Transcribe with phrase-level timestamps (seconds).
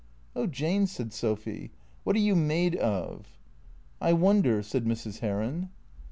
[0.35, 1.69] "Oh, Jane," said Sophy,"
[2.03, 3.37] what are you made of?""
[4.09, 5.19] I wonder" said Mrs.
[5.19, 5.69] Heron.